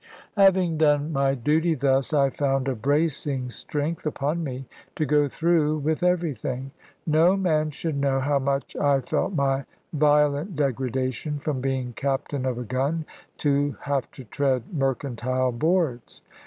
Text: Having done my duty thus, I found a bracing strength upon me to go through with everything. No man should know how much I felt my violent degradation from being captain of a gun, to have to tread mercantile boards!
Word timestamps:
Having 0.35 0.79
done 0.79 1.13
my 1.13 1.35
duty 1.35 1.75
thus, 1.75 2.11
I 2.11 2.31
found 2.31 2.67
a 2.67 2.73
bracing 2.73 3.51
strength 3.51 4.03
upon 4.03 4.43
me 4.43 4.65
to 4.95 5.05
go 5.05 5.27
through 5.27 5.77
with 5.77 6.01
everything. 6.01 6.71
No 7.05 7.37
man 7.37 7.69
should 7.69 7.95
know 7.95 8.19
how 8.19 8.39
much 8.39 8.75
I 8.75 9.01
felt 9.01 9.31
my 9.35 9.65
violent 9.93 10.55
degradation 10.55 11.37
from 11.37 11.61
being 11.61 11.93
captain 11.93 12.47
of 12.47 12.57
a 12.57 12.63
gun, 12.63 13.05
to 13.45 13.75
have 13.81 14.09
to 14.13 14.23
tread 14.23 14.73
mercantile 14.73 15.51
boards! 15.51 16.23